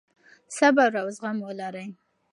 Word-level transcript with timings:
صبر 0.57 0.91
او 1.01 1.07
زغم 1.17 1.37
ولرئ. 1.43 1.87